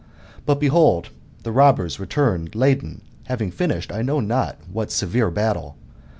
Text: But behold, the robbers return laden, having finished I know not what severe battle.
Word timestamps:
But 0.47 0.59
behold, 0.59 1.11
the 1.43 1.51
robbers 1.51 1.99
return 1.99 2.49
laden, 2.55 3.01
having 3.25 3.51
finished 3.51 3.91
I 3.91 4.01
know 4.01 4.19
not 4.19 4.57
what 4.71 4.89
severe 4.91 5.29
battle. 5.29 5.77